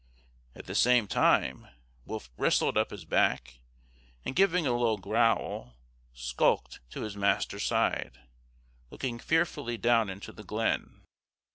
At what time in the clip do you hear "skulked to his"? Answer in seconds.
6.11-7.15